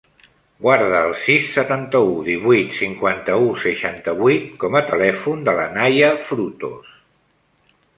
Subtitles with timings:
[0.67, 6.95] Guarda el sis, setanta-u, divuit, cinquanta-u, seixanta-vuit com a telèfon de la Naia Frutos.